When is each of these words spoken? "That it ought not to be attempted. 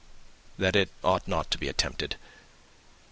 "That 0.57 0.75
it 0.75 0.89
ought 1.03 1.27
not 1.27 1.51
to 1.51 1.59
be 1.59 1.67
attempted. 1.67 2.15